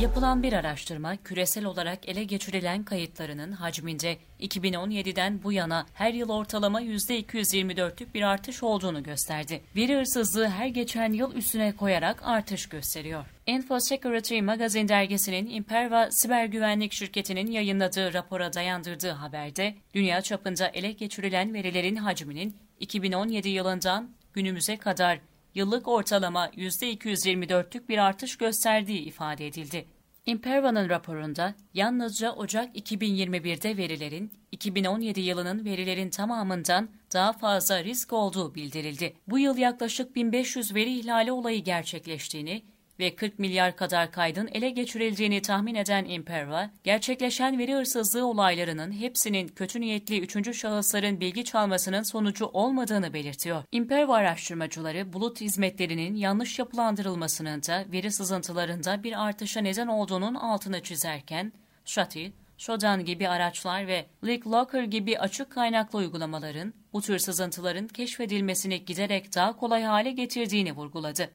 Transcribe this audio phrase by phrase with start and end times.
[0.00, 6.82] Yapılan bir araştırma küresel olarak ele geçirilen kayıtlarının hacminde 2017'den bu yana her yıl ortalama
[6.82, 9.60] %224'lük bir artış olduğunu gösterdi.
[9.76, 13.24] Veri hırsızlığı her geçen yıl üstüne koyarak artış gösteriyor.
[13.46, 20.92] Info Security Magazine dergisinin Imperva siber güvenlik şirketinin yayınladığı rapora dayandırdığı haberde dünya çapında ele
[20.92, 25.20] geçirilen verilerin hacminin 2017 yılından günümüze kadar
[25.54, 29.86] yıllık ortalama %224'lük bir artış gösterdiği ifade edildi.
[30.26, 39.16] Imperva'nın raporunda yalnızca Ocak 2021'de verilerin 2017 yılının verilerin tamamından daha fazla risk olduğu bildirildi.
[39.28, 42.62] Bu yıl yaklaşık 1500 veri ihlali olayı gerçekleştiğini
[42.98, 49.48] ve 40 milyar kadar kaydın ele geçirildiğini tahmin eden Imperva, gerçekleşen veri hırsızlığı olaylarının hepsinin
[49.48, 53.62] kötü niyetli üçüncü şahısların bilgi çalmasının sonucu olmadığını belirtiyor.
[53.72, 61.52] Imperva araştırmacıları bulut hizmetlerinin yanlış yapılandırılmasının da veri sızıntılarında bir artışa neden olduğunun altını çizerken,
[61.84, 69.34] Shuttle, Shodan gibi araçlar ve LeakLocker gibi açık kaynaklı uygulamaların bu tür sızıntıların keşfedilmesini giderek
[69.34, 71.30] daha kolay hale getirdiğini vurguladı.